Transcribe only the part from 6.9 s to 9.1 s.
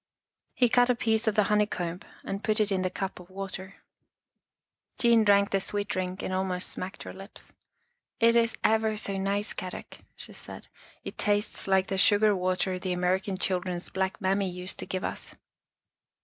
her lips." It is ever